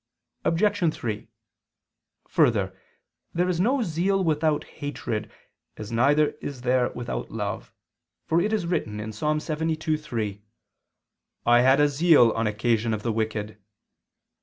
[0.45, 0.95] Obj.
[0.95, 1.27] 3:
[2.29, 2.75] Further,
[3.35, 5.31] there is no zeal without hatred,
[5.77, 7.71] as neither is there without love:
[8.25, 9.19] for it is written (Ps.
[9.21, 10.41] 72:3):
[11.45, 13.59] "I had a zeal on occasion of the wicked."